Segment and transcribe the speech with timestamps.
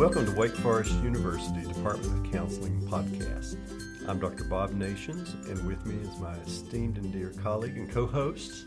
[0.00, 3.56] Welcome to Wake Forest University Department of Counseling podcast.
[4.08, 4.44] I'm Dr.
[4.44, 8.64] Bob Nations, and with me is my esteemed and dear colleague and co-host,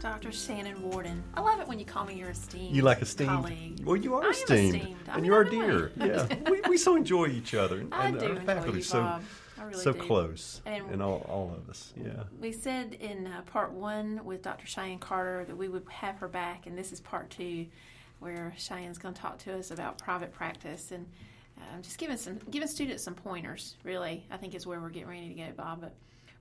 [0.00, 0.32] Dr.
[0.32, 1.22] Shannon Warden.
[1.34, 2.74] I love it when you call me your esteemed.
[2.74, 3.28] You like esteemed?
[3.30, 3.84] colleague.
[3.84, 4.96] Well, you are esteemed, esteemed.
[5.08, 5.92] And you are dear.
[5.98, 8.82] Yeah, we, we so enjoy each other, and I and do our enjoy faculty you,
[8.84, 9.20] so
[9.62, 9.98] really so do.
[10.00, 11.92] close, And- and, all, all of us.
[12.02, 12.22] Yeah.
[12.40, 14.66] We said in uh, part one with Dr.
[14.66, 17.66] Cheyenne Carter that we would have her back, and this is part two,
[18.20, 21.06] where Cheyenne's going to talk to us about private practice and
[21.58, 23.76] um, just giving some giving students some pointers.
[23.82, 25.80] Really, I think is where we're getting ready to go, Bob.
[25.80, 25.94] But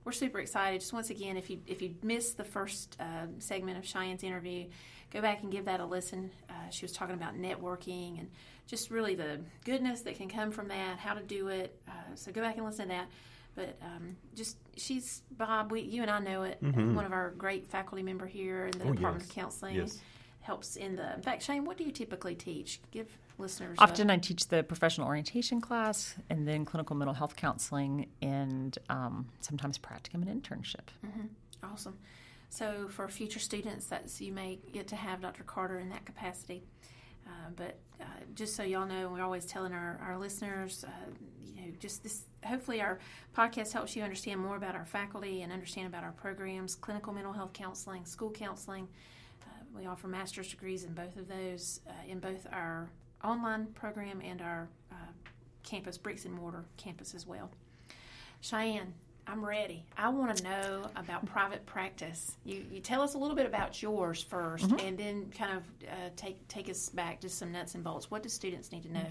[0.06, 0.80] we're super excited.
[0.80, 4.68] Just once again, if you if you missed the first uh, segment of Cheyenne's interview,
[5.12, 6.32] go back and give that a listen.
[6.50, 8.30] Uh, she was talking about networking and
[8.68, 11.80] just really the goodness that can come from that, how to do it.
[11.88, 13.08] Uh, so go back and listen to that.
[13.56, 15.72] But um, just she's Bob.
[15.72, 16.60] We you and I know it.
[16.62, 19.30] One of our great faculty member here in the Oh, Department yes.
[19.30, 19.76] of Counseling.
[19.76, 20.00] Yes.
[20.42, 21.14] Helps in the.
[21.14, 22.80] In fact, Shane, what do you typically teach?
[22.92, 23.78] Give listeners.
[23.80, 29.28] Often I teach the professional orientation class and then clinical mental health counseling and um,
[29.42, 30.90] sometimes practicum and internship.
[31.64, 31.98] Awesome.
[32.50, 35.44] So for future students, that's you may get to have Dr.
[35.44, 36.64] Carter in that capacity.
[37.28, 41.12] Uh, but uh, just so y'all know, we're always telling our, our listeners, uh,
[41.46, 42.24] you know, just this.
[42.44, 43.00] Hopefully, our
[43.38, 47.34] podcast helps you understand more about our faculty and understand about our programs, clinical mental
[47.34, 48.88] health counseling, school counseling.
[49.76, 52.90] We offer master's degrees in both of those, uh, in both our
[53.24, 54.96] online program and our uh,
[55.64, 57.50] campus, bricks and mortar campus as well.
[58.42, 58.94] Cheyenne,
[59.28, 59.86] I'm ready.
[59.96, 62.36] I want to know about private practice.
[62.46, 64.80] You, you tell us a little bit about yours 1st Mm-hmm.
[64.88, 68.10] and then kind of uh, take take us back to some nuts and bolts.
[68.10, 69.06] What do students need to know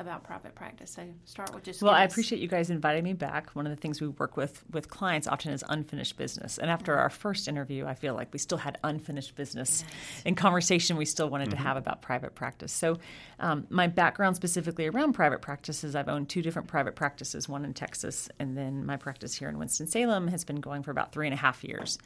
[0.00, 0.92] about private practice?
[0.92, 1.82] So start with just.
[1.82, 3.50] Well, I appreciate you guys inviting me back.
[3.50, 6.58] One of the things we work with with clients often is unfinished business.
[6.58, 9.84] And after our first interview, I feel like we still had unfinished business
[10.24, 12.72] in conversation we still wanted to have about private practice.
[12.72, 12.98] So,
[13.38, 17.64] um, my background specifically around private practice is I've owned two different private practices, one
[17.64, 21.26] in Texas, and then my practice here in Winston-Salem has been going for about three
[21.26, 21.98] and a half years.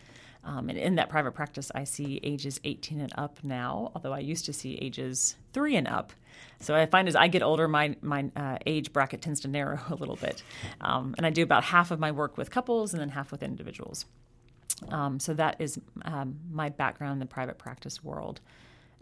[0.45, 4.19] Um, and in that private practice, I see ages 18 and up now, although I
[4.19, 6.13] used to see ages three and up.
[6.61, 9.81] So I find as I get older, my my uh, age bracket tends to narrow
[9.91, 10.43] a little bit,
[10.81, 13.43] um, and I do about half of my work with couples and then half with
[13.43, 14.07] individuals.
[14.89, 18.41] Um, so that is um, my background in the private practice world.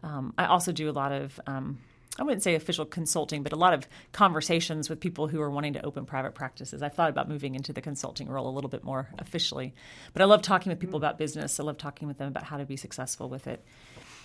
[0.02, 1.78] Um, I also do a lot of um,
[2.18, 5.72] I wouldn't say official consulting, but a lot of conversations with people who are wanting
[5.74, 6.82] to open private practices.
[6.82, 9.72] I've thought about moving into the consulting role a little bit more officially,
[10.12, 11.58] but I love talking with people about business.
[11.58, 13.64] I love talking with them about how to be successful with it.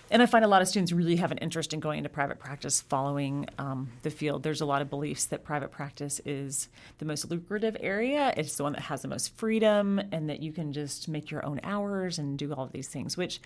[0.10, 2.40] And I find a lot of students really have an interest in going into private
[2.40, 4.44] practice following um, the field.
[4.44, 8.34] There's a lot of beliefs that private practice is the most lucrative area.
[8.38, 11.46] It's the one that has the most freedom, and that you can just make your
[11.46, 13.42] own hours and do all of these things, which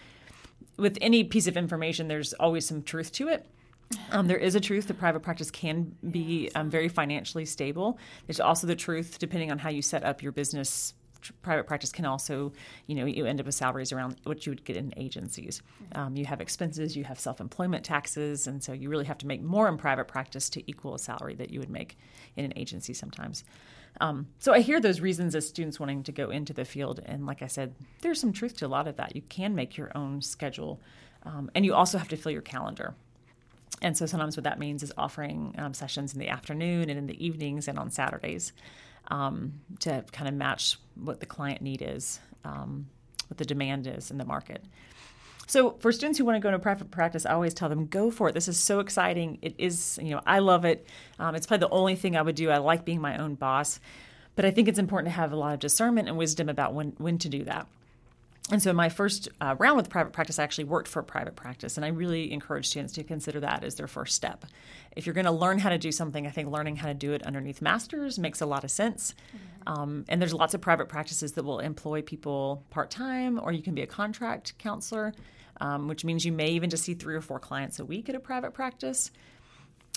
[0.77, 3.47] with any piece of information, there's always some truth to it.
[4.11, 7.97] Um, there is a truth that private practice can be um, very financially stable.
[8.27, 10.93] There's also the truth, depending on how you set up your business.
[11.21, 12.51] tr- Private practice can also,
[12.87, 15.61] you know, you end up with salaries around what you would get in agencies.
[15.93, 19.41] Um, you have expenses, you have self-employment taxes, and so you really have to make
[19.41, 21.97] more in private practice to equal a salary that you would make
[22.35, 23.43] in an agency sometimes.
[23.99, 27.25] Um, so I hear those reasons as students wanting to go into the field, and
[27.25, 29.15] like I said, there's some truth to a lot of that.
[29.15, 30.79] You can make your own schedule,
[31.23, 32.95] um, and you also have to fill your calendar.
[33.81, 37.07] And so sometimes what that means is offering um, sessions in the afternoon and in
[37.07, 38.53] the evenings and on Saturdays
[39.07, 42.87] um, to kind of match what the client need is, um,
[43.27, 44.63] what the demand is in the market.
[45.47, 48.09] So for students who want to go into private practice, I always tell them, go
[48.09, 48.33] for it.
[48.33, 49.39] This is so exciting.
[49.41, 50.87] It is, you know, I love it.
[51.19, 52.49] Um, it's probably the only thing I would do.
[52.49, 53.79] I like being my own boss.
[54.35, 56.93] But I think it's important to have a lot of discernment and wisdom about when,
[56.99, 57.67] when to do that.
[58.51, 61.37] And so my first uh, round with private practice, I actually worked for a private
[61.37, 64.45] practice, and I really encourage students to consider that as their first step.
[64.93, 67.13] If you're going to learn how to do something, I think learning how to do
[67.13, 69.15] it underneath masters makes a lot of sense.
[69.65, 73.61] Um, and there's lots of private practices that will employ people part time, or you
[73.61, 75.13] can be a contract counselor,
[75.61, 78.15] um, which means you may even just see three or four clients a week at
[78.15, 79.11] a private practice.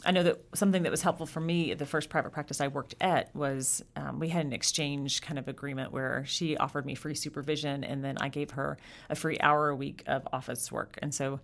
[0.04, 2.68] I know that something that was helpful for me at the first private practice I
[2.68, 6.94] worked at was um, we had an exchange kind of agreement where she offered me
[6.94, 8.76] free supervision and then I gave her
[9.08, 10.98] a free hour a week of office work.
[11.00, 11.40] And so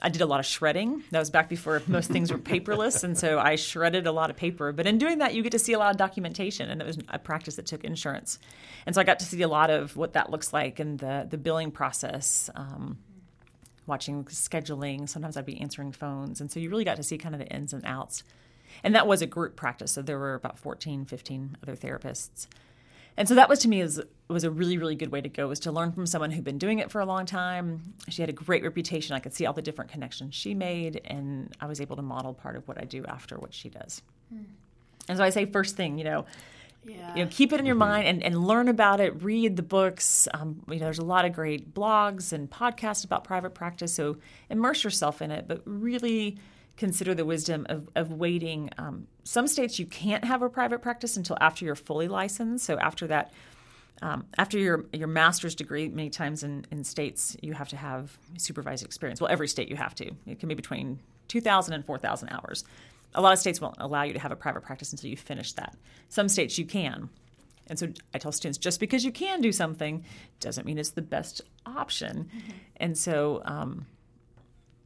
[0.00, 1.02] I did a lot of shredding.
[1.10, 3.04] That was back before most things were paperless.
[3.04, 4.72] And so I shredded a lot of paper.
[4.72, 6.70] But in doing that, you get to see a lot of documentation.
[6.70, 8.38] And it was a practice that took insurance.
[8.86, 11.26] And so I got to see a lot of what that looks like and the,
[11.28, 12.48] the billing process.
[12.54, 12.98] Um,
[13.88, 15.08] watching scheduling.
[15.08, 16.40] Sometimes I'd be answering phones.
[16.40, 18.22] And so you really got to see kind of the ins and outs.
[18.84, 19.92] And that was a group practice.
[19.92, 22.46] So there were about 14, 15 other therapists.
[23.18, 25.48] and so that was to me was was a really really good way to go
[25.48, 28.28] was to learn from someone who'd been doing it for a long time she had
[28.28, 31.80] a great reputation i could see all the different connections she made and i was
[31.80, 34.02] able to model part of what i do after what she does
[34.32, 34.44] hmm.
[35.08, 36.24] and so i say first thing you know
[36.88, 37.14] yeah.
[37.14, 37.90] You know, keep it in your mm-hmm.
[37.90, 39.22] mind and, and learn about it.
[39.22, 40.26] Read the books.
[40.34, 43.94] Um, you know, there's a lot of great blogs and podcasts about private practice.
[43.94, 44.16] So
[44.50, 46.38] immerse yourself in it, but really
[46.76, 48.70] consider the wisdom of, of waiting.
[48.78, 52.64] Um, some states you can't have a private practice until after you're fully licensed.
[52.64, 53.32] So after that,
[54.00, 58.16] um, after your your master's degree, many times in, in states you have to have
[58.36, 59.20] supervised experience.
[59.20, 60.12] Well, every state you have to.
[60.24, 62.64] It can be between 2,000 and 4,000 hours.
[63.14, 65.52] A lot of states won't allow you to have a private practice until you finish
[65.54, 65.76] that.
[66.08, 67.08] Some states you can.
[67.68, 70.04] And so I tell students just because you can do something
[70.40, 72.30] doesn't mean it's the best option.
[72.34, 72.50] Mm-hmm.
[72.76, 73.86] And so, um,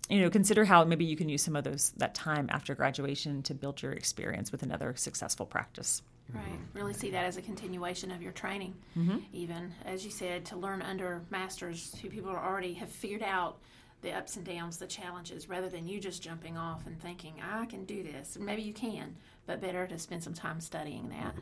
[0.09, 3.43] you know, consider how maybe you can use some of those that time after graduation
[3.45, 6.03] to build your experience with another successful practice.
[6.33, 6.59] Right.
[6.73, 8.75] Really see that as a continuation of your training.
[8.97, 9.19] Mm-hmm.
[9.33, 13.59] Even as you said, to learn under masters who people already have figured out
[14.03, 17.67] the ups and downs, the challenges, rather than you just jumping off and thinking, I
[17.67, 18.37] can do this.
[18.39, 19.17] Maybe you can,
[19.47, 21.35] but better to spend some time studying that.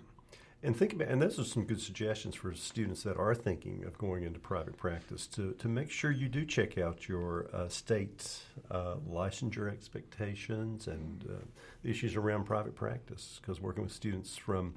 [0.63, 3.97] And think about, and those are some good suggestions for students that are thinking of
[3.97, 8.41] going into private practice to, to make sure you do check out your uh, state
[8.71, 11.45] uh, licensure expectations and uh,
[11.83, 13.41] issues around private practice.
[13.41, 14.75] Because working with students from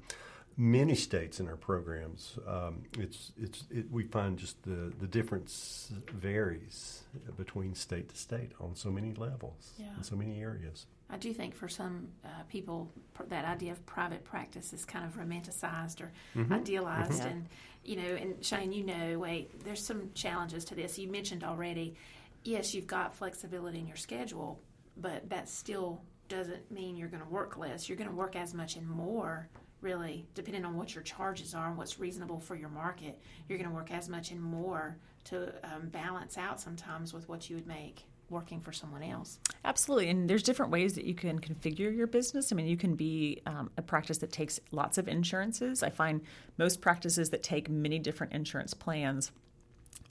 [0.56, 5.90] many states in our programs, um, it's it's it, we find just the the difference
[6.12, 7.02] varies
[7.36, 9.86] between state to state on so many levels yeah.
[9.96, 10.86] in so many areas.
[11.10, 12.90] I do think for some uh, people
[13.28, 16.52] that idea of private practice is kind of romanticized or mm-hmm.
[16.52, 17.28] idealized, mm-hmm.
[17.28, 17.48] and
[17.84, 20.98] you know, and Shane, you know, wait, there's some challenges to this.
[20.98, 21.94] You mentioned already,
[22.42, 24.60] yes, you've got flexibility in your schedule,
[24.96, 27.88] but that still doesn't mean you're going to work less.
[27.88, 29.48] You're going to work as much and more
[29.84, 33.68] really, depending on what your charges are and what's reasonable for your market, you're going
[33.68, 37.66] to work as much and more to um, balance out sometimes with what you would
[37.66, 39.38] make working for someone else.
[39.64, 40.08] Absolutely.
[40.08, 42.50] And there's different ways that you can configure your business.
[42.50, 45.82] I mean, you can be um, a practice that takes lots of insurances.
[45.82, 46.22] I find
[46.56, 49.30] most practices that take many different insurance plans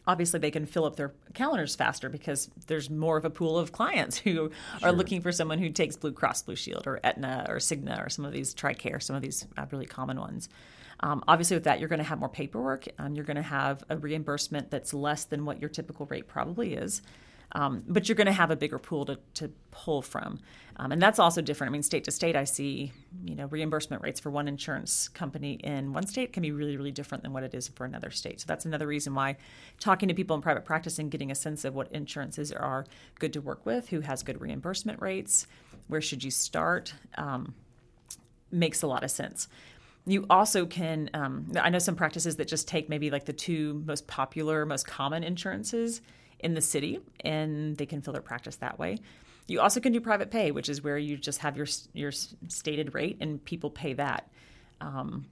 [0.07, 3.71] obviously they can fill up their calendars faster because there's more of a pool of
[3.71, 4.51] clients who sure.
[4.83, 8.09] are looking for someone who takes Blue Cross Blue Shield or Aetna or Cigna or
[8.09, 10.49] some of these TRICARE, some of these uh, really common ones.
[10.99, 12.87] Um, obviously, with that, you're going to have more paperwork.
[12.97, 16.75] Um, you're going to have a reimbursement that's less than what your typical rate probably
[16.75, 17.01] is.
[17.53, 20.39] Um, but you're going to have a bigger pool to, to pull from.
[20.77, 21.69] Um, and that's also different.
[21.69, 22.91] I mean, state to state, I see,
[23.23, 26.91] you know, reimbursement rates for one insurance company in one state can be really, really
[26.91, 28.41] different than what it is for another state.
[28.41, 29.37] So that's another reason why
[29.79, 32.85] talking to people in private practice and getting a sense of what insurances are
[33.19, 35.45] good to work with, who has good reimbursement rates,
[35.87, 37.53] where should you start, um,
[38.51, 39.47] makes a lot of sense
[40.05, 43.81] you also can um, i know some practices that just take maybe like the two
[43.85, 46.01] most popular most common insurances
[46.43, 48.97] in the city, and they can fill their practice that way.
[49.47, 52.93] You also can do private pay, which is where you just have your your stated
[52.93, 54.29] rate and people pay that.
[54.79, 55.25] Um,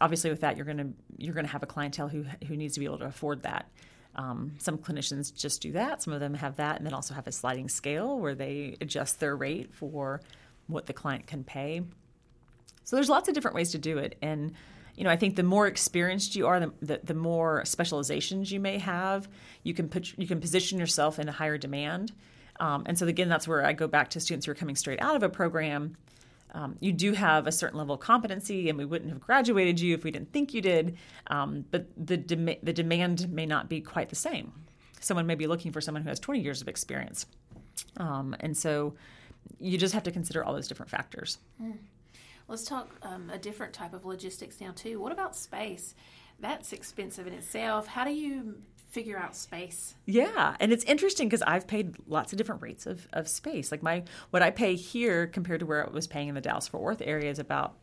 [0.00, 2.86] obviously, with that, you're gonna you're gonna have a clientele who who needs to be
[2.86, 3.68] able to afford that.
[4.14, 6.02] Um, some clinicians just do that.
[6.02, 9.20] Some of them have that, and then also have a sliding scale where they adjust
[9.20, 10.20] their rate for
[10.66, 11.82] what the client can pay.
[12.84, 14.54] So there's lots of different ways to do it, and
[14.98, 18.58] you know, I think the more experienced you are, the, the, the, more specializations you
[18.58, 19.28] may have.
[19.62, 22.10] You can put you can position yourself in a higher demand.
[22.58, 25.00] Um, and so again, that's where I go back to students who are coming straight
[25.00, 25.96] out of a program.
[26.52, 29.94] Um, you do have a certain level of competency, and we wouldn't have graduated you
[29.94, 30.96] if we didn't think you did.
[31.28, 32.16] Um, but the
[32.60, 34.52] the demand may not be quite the same.
[34.98, 37.26] Someone may be looking for someone who has 20 years of experience,
[37.98, 38.94] um, and so
[39.60, 41.38] you just have to consider all those different factors.
[41.62, 41.74] Mm.
[42.48, 45.00] Let's talk um, a different type of logistics now too.
[45.00, 45.94] What about space?
[46.40, 47.86] That's expensive in itself.
[47.86, 49.94] How do you figure out space?
[50.06, 53.70] Yeah, and it's interesting because I've paid lots of different rates of, of space.
[53.70, 56.66] Like my what I pay here compared to where I was paying in the Dallas
[56.68, 57.74] Fort Worth area is about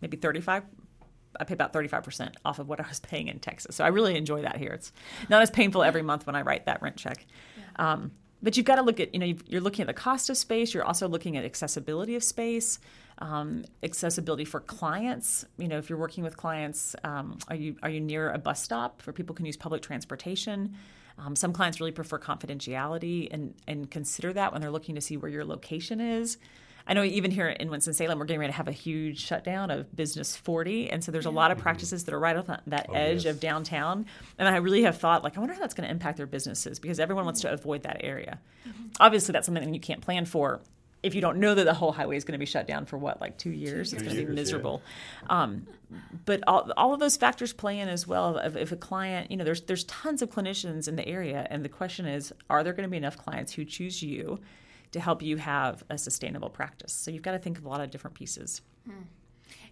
[0.00, 0.64] maybe thirty five.
[1.38, 3.76] I pay about 35% off of what I was paying in Texas.
[3.76, 4.70] So I really enjoy that here.
[4.70, 4.92] It's
[5.28, 7.26] not as painful every month when I write that rent check.
[7.56, 7.92] Yeah.
[7.92, 10.36] Um, but you've got to look at, you know, you're looking at the cost of
[10.36, 10.72] space.
[10.74, 12.78] You're also looking at accessibility of space
[13.20, 15.44] um, accessibility for clients.
[15.58, 18.62] You know, if you're working with clients, um, are you are you near a bus
[18.62, 20.74] stop where people can use public transportation?
[21.18, 25.16] Um, some clients really prefer confidentiality and and consider that when they're looking to see
[25.16, 26.38] where your location is.
[26.88, 29.94] I know even here in Winston-Salem, we're getting ready to have a huge shutdown of
[29.94, 30.90] Business 40.
[30.90, 33.34] And so there's a lot of practices that are right on that oh, edge yes.
[33.34, 34.06] of downtown.
[34.38, 36.78] And I really have thought, like, I wonder how that's going to impact their businesses
[36.78, 38.40] because everyone wants to avoid that area.
[38.66, 38.86] Mm-hmm.
[39.00, 40.62] Obviously, that's something you can't plan for
[41.02, 42.98] if you don't know that the whole highway is going to be shut down for
[42.98, 44.82] what, like two years, it's going to be miserable.
[45.24, 45.42] Yeah.
[45.42, 45.66] Um,
[46.24, 48.36] but all, all of those factors play in as well.
[48.38, 51.64] If, if, a client, you know, there's there's tons of clinicians in the area, and
[51.64, 54.40] the question is, are there going to be enough clients who choose you
[54.92, 56.92] to help you have a sustainable practice?
[56.92, 58.62] So you've got to think of a lot of different pieces.
[58.86, 59.02] Hmm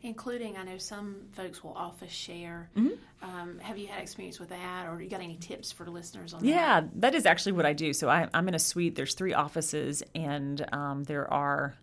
[0.03, 2.71] including I know some folks will office share.
[2.77, 3.29] Mm-hmm.
[3.29, 6.45] Um, have you had experience with that, or you got any tips for listeners on
[6.45, 6.85] yeah, that?
[6.85, 7.93] Yeah, that is actually what I do.
[7.93, 8.95] So I, am in a suite.
[8.95, 11.75] There's three offices, and um, there are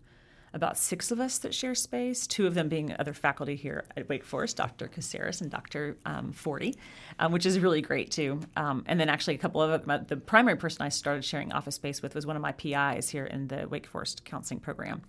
[0.54, 2.26] about six of us that share space.
[2.26, 4.86] Two of them being other faculty here at Wake Forest, Dr.
[4.88, 5.96] Caceres and Dr.
[6.06, 6.76] Um, Forty,
[7.18, 8.40] um, which is really great too.
[8.56, 11.74] Um, and then actually a couple of them, the primary person I started sharing office
[11.74, 15.02] space with was one of my PIs here in the Wake Forest counseling program.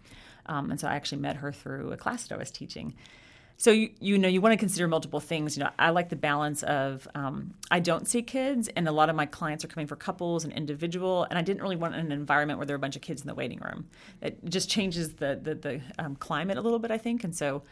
[0.48, 2.96] Um, and so I actually met her through a class that I was teaching.
[3.58, 5.58] So you, you know you want to consider multiple things.
[5.58, 9.10] You know I like the balance of um, I don't see kids, and a lot
[9.10, 12.12] of my clients are coming for couples and individual, and I didn't really want an
[12.12, 13.88] environment where there are a bunch of kids in the waiting room.
[14.22, 17.64] It just changes the the, the um, climate a little bit, I think, and so.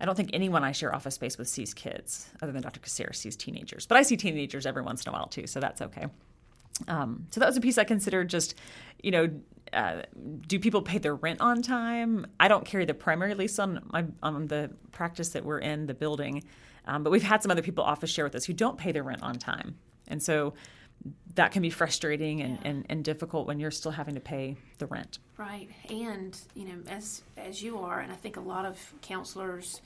[0.00, 2.78] I don't think anyone I share office space with sees kids, other than Dr.
[2.78, 3.84] Caceres sees teenagers.
[3.84, 6.06] But I see teenagers every once in a while too, so that's okay.
[6.86, 8.54] Um, so that was a piece I considered just,
[9.02, 9.30] you know,
[9.72, 10.02] uh,
[10.46, 12.26] do people pay their rent on time?
[12.38, 15.94] I don't carry the primary lease on my on the practice that we're in the
[15.94, 16.44] building,
[16.86, 19.02] um, but we've had some other people office share with us who don't pay their
[19.02, 20.54] rent on time, and so
[21.34, 22.70] that can be frustrating and, yeah.
[22.70, 25.18] and, and difficult when you're still having to pay the rent.
[25.36, 29.80] Right, and you know, as as you are, and I think a lot of counselors.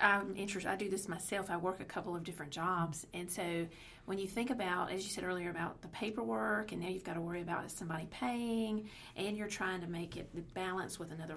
[0.00, 0.70] I'm interested.
[0.70, 1.50] I do this myself.
[1.50, 3.66] I work a couple of different jobs, and so
[4.06, 7.14] when you think about, as you said earlier, about the paperwork, and now you've got
[7.14, 11.36] to worry about is somebody paying, and you're trying to make it balance with another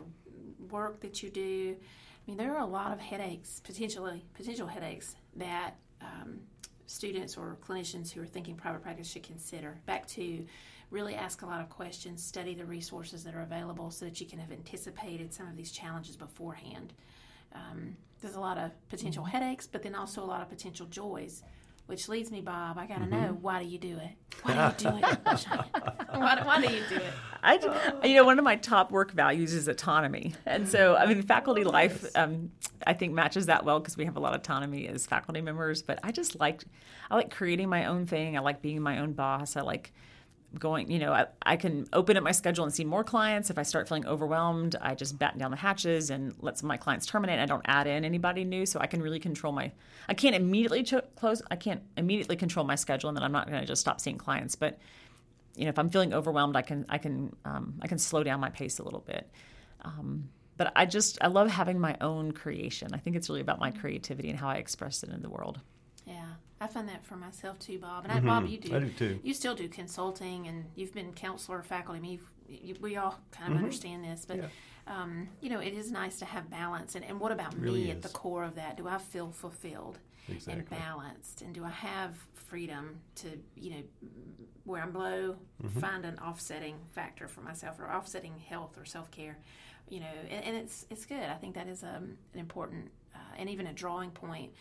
[0.69, 1.75] work that you do.
[1.79, 6.41] I mean, there are a lot of headaches, potentially potential headaches that um,
[6.88, 9.79] students or clinicians who are thinking private practice should consider.
[9.86, 10.45] Back to
[10.89, 14.27] really ask a lot of questions, study the resources that are available, so that you
[14.27, 16.93] can have anticipated some of these challenges beforehand.
[17.55, 19.38] Um, there's a lot of potential mm-hmm.
[19.38, 21.43] headaches, but then also a lot of potential joys
[21.88, 22.77] which leads me, Bob.
[22.77, 23.12] I got to mm-hmm.
[23.12, 24.12] know why do you do it?
[24.44, 25.03] Why do you do it?
[26.12, 27.13] why, why, do you do it?
[27.41, 31.22] I, you know, one of my top work values is autonomy, and so I mean,
[31.24, 32.51] faculty oh, life, um,
[32.86, 35.82] I think matches that well because we have a lot of autonomy as faculty members.
[35.82, 36.63] But I just like,
[37.10, 38.38] I like creating my own thing.
[38.38, 39.56] I like being my own boss.
[39.56, 39.94] I like
[40.58, 43.50] going, you know, I, I, can open up my schedule and see more clients.
[43.50, 46.70] If I start feeling overwhelmed, I just batten down the hatches and let some of
[46.70, 47.39] my clients terminate.
[47.39, 49.72] I don't add in anybody new, so I can really control my.
[50.08, 50.84] I can't immediately
[51.16, 51.42] close.
[51.51, 54.18] I can't immediately control my schedule, and then I'm not going to just stop seeing
[54.18, 54.56] clients.
[54.56, 54.80] But
[55.56, 58.39] you know, if I'm feeling overwhelmed, I can I can um, I can slow down
[58.39, 59.30] my pace a little bit.
[59.82, 62.89] Um, but I just I love having my own creation.
[62.94, 65.60] I think it's really about my creativity and how I express it in the world.
[66.60, 68.06] I find that for myself too, Bob.
[68.06, 68.30] And mm-hmm.
[68.30, 68.76] I, Bob, you do.
[68.76, 69.20] I do too.
[69.24, 72.00] You still do consulting, and you've been counselor, faculty.
[72.00, 73.66] I mean, you, we all kind of mm-hmm.
[73.66, 74.46] understand this, but yeah.
[74.88, 76.96] um, you know, it is nice to have balance.
[76.96, 77.98] And, and what about really me is.
[77.98, 78.78] at the core of that?
[78.78, 80.54] Do I feel fulfilled exactly.
[80.54, 81.42] and balanced?
[81.44, 83.84] And do I have freedom to, you know,
[84.64, 85.80] where I'm low, mm-hmm.
[85.80, 89.38] find an offsetting factor for myself, or offsetting health or self care?
[89.90, 91.24] You know, and, and, it's it's good.
[91.24, 94.52] I think that is um, an important uh, and even a drawing point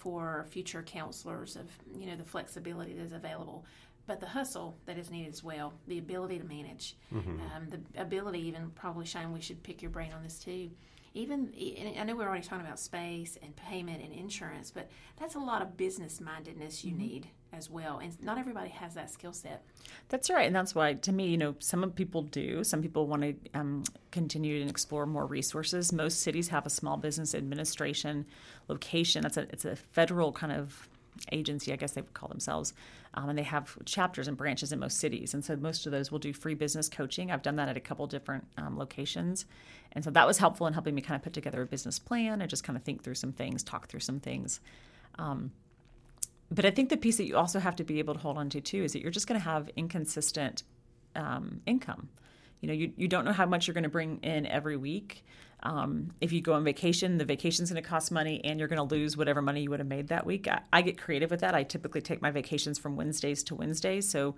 [0.00, 3.64] for future counselors of you know the flexibility that is available
[4.06, 7.38] but the hustle that is needed as well the ability to manage mm-hmm.
[7.54, 10.70] um, the ability even probably shine we should pick your brain on this too
[11.12, 11.52] even
[11.98, 14.88] i know we're already talking about space and payment and insurance but
[15.18, 17.02] that's a lot of business mindedness you mm-hmm.
[17.02, 17.98] need as well.
[17.98, 19.64] And not everybody has that skill set.
[20.08, 20.46] That's right.
[20.46, 22.64] And that's why to me you know some people do.
[22.64, 25.92] Some people want to um, continue and explore more resources.
[25.92, 28.26] Most cities have a small business administration
[28.68, 29.22] location.
[29.22, 30.88] That's a it's a federal kind of
[31.32, 32.72] agency i guess they would call themselves.
[33.14, 35.34] Um, and they have chapters and branches in most cities.
[35.34, 37.32] And so most of those will do free business coaching.
[37.32, 39.46] I've done that at a couple different um, locations.
[39.92, 42.40] And so that was helpful in helping me kind of put together a business plan
[42.40, 44.60] and just kind of think through some things talk through some things.
[45.18, 45.50] Um,
[46.50, 48.50] but I think the piece that you also have to be able to hold on
[48.50, 50.64] to too is that you're just going to have inconsistent
[51.14, 52.08] um, income.
[52.60, 55.24] You know, you, you don't know how much you're going to bring in every week.
[55.62, 58.88] Um, if you go on vacation, the vacation's going to cost money and you're going
[58.88, 60.48] to lose whatever money you would have made that week.
[60.48, 61.54] I, I, get creative with that.
[61.54, 64.08] I typically take my vacations from Wednesdays to Wednesdays.
[64.08, 64.36] So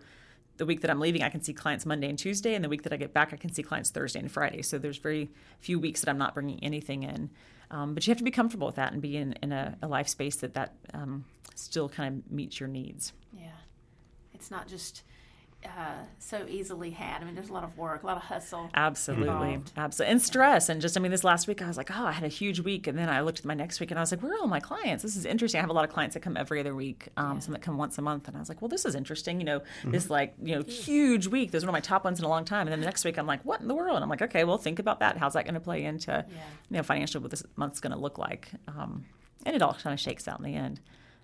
[0.57, 2.55] the week that I'm leaving, I can see clients Monday and Tuesday.
[2.55, 4.63] And the week that I get back, I can see clients Thursday and Friday.
[4.63, 5.31] So there's very
[5.61, 7.31] few weeks that I'm not bringing anything in.
[7.71, 9.89] Um, but you have to be comfortable with that and be in, in a, a
[9.89, 13.13] life space that that um, still kind of meets your needs.
[13.33, 13.49] Yeah,
[14.35, 15.03] it's not just
[15.65, 17.23] uh, so easily had.
[17.23, 18.69] I mean, there's a lot of work, a lot of hustle.
[18.75, 19.73] Absolutely, involved.
[19.77, 22.13] absolutely, and stress, and just I mean, this last week I was like, oh, I
[22.13, 24.11] had a huge week, and then I looked at my next week, and I was
[24.11, 25.03] like, where are all my clients?
[25.03, 25.59] This is interesting.
[25.59, 27.79] I have a lot of clients that come every other week, um, some that come
[27.79, 29.41] once a month, and I was like, well, this is interesting.
[29.41, 31.51] You know, this like you know huge week.
[31.53, 33.05] This is one of my top ones in a long time, and then the next
[33.05, 33.97] week I'm like, what in the world?
[33.97, 35.17] And I'm like, okay, well, think about that.
[35.17, 36.25] How's that going to play into
[36.71, 38.51] you know financially what this month's going to look like?
[38.69, 39.05] Um,
[39.45, 40.81] and it all kind of shakes out in the end.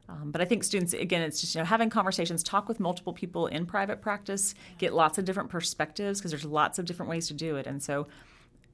[0.09, 3.13] Um, but I think students, again, it's just you know having conversations, talk with multiple
[3.13, 7.29] people in private practice, get lots of different perspectives because there's lots of different ways
[7.29, 8.07] to do it, and so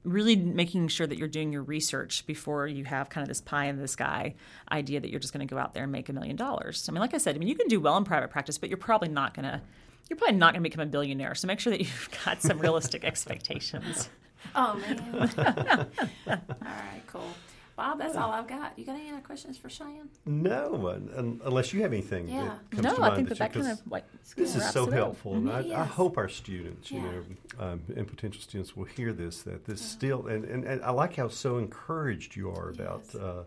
[0.05, 3.65] really making sure that you're doing your research before you have kind of this pie
[3.65, 4.35] in the sky
[4.71, 6.87] idea that you're just going to go out there and make a million dollars.
[6.87, 8.69] I mean, like I said, I mean you can do well in private practice, but
[8.69, 9.61] you're probably not going to
[10.09, 11.33] you're probably not going to become a billionaire.
[11.33, 14.09] So make sure that you've got some realistic expectations.
[14.53, 15.31] Oh man!
[16.27, 17.27] all right, cool.
[17.75, 18.77] Bob, that's all I've got.
[18.79, 20.07] You got any other questions for Cheyenne?
[20.25, 22.45] No, un- un- unless you have anything Yeah.
[22.45, 24.05] that comes No, to I mind think that you- that kind 'cause of like
[24.35, 24.93] This is so it up.
[24.93, 27.23] helpful, and I, I hope our students, you know,
[27.59, 29.41] um, and potential students will hear this.
[29.43, 33.15] That this still, and, and, and I like how so encouraged you are about Yes.
[33.15, 33.43] uh,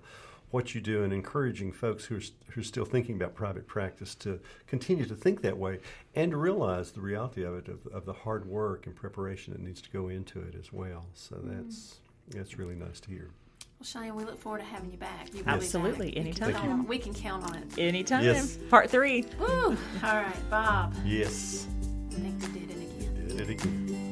[0.51, 3.67] what you do, and encouraging folks who are s- who are still thinking about private
[3.67, 5.81] practice to continue to think that way,
[6.15, 9.61] and to realize the reality of it, of, of the hard work and preparation that
[9.63, 11.07] needs to go into it as well.
[11.15, 11.63] So Mm-hmm.
[11.65, 13.31] that's that's really nice to hear.
[13.79, 15.33] Well, Cheyenne, we look forward to having you back.
[15.33, 16.25] You Absolutely, back.
[16.25, 16.53] We can anytime.
[16.53, 17.79] count on- We can count on it.
[17.79, 18.25] Anytime.
[18.25, 18.57] Yes.
[18.71, 19.25] Part three.
[19.39, 19.47] Woo!
[19.67, 20.95] All right, Bob.
[21.05, 21.67] Yes,
[22.11, 23.29] I think we did it again.
[23.29, 23.87] did it again.
[23.89, 24.08] All right.